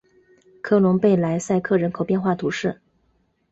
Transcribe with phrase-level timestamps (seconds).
[0.63, 2.81] 科隆贝莱塞克人口变化图示